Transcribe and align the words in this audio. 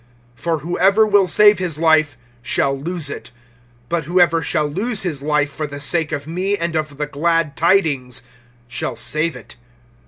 (35)For 0.35 0.61
whoever 0.61 1.05
will 1.05 1.27
save 1.27 1.59
his 1.59 1.79
life 1.79 2.17
shall 2.41 2.75
lose 2.75 3.07
it; 3.07 3.29
but 3.87 4.05
whoever 4.05 4.41
shall 4.41 4.65
lose 4.65 5.03
his 5.03 5.21
life, 5.21 5.51
for 5.51 5.67
the 5.67 5.79
sake 5.79 6.11
of 6.11 6.25
me 6.25 6.57
and 6.57 6.75
of 6.75 6.97
the 6.97 7.05
glad 7.05 7.55
tidings, 7.55 8.23
shall 8.67 8.95
save 8.95 9.35
it. 9.35 9.57